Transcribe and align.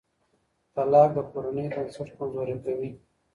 طلاق 0.75 1.09
د 1.15 1.19
کورنۍ 1.31 1.65
بنسټ 1.73 2.07
کمزوری 2.17 2.55
کوي. 2.65 2.89